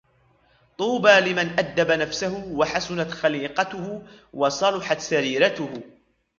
[0.77, 5.83] طُوبَى لِمَنْ أَدَّبَ نَفْسَهُ وَحَسُنَتْ خَلِيقَتُهُ، وَصَلُحَتْ سَرِيرَتُهُ